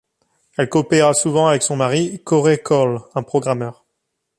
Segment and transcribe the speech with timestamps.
[0.57, 3.85] Elle coopéra souvent avec son mari Corey Cole, un programmeur.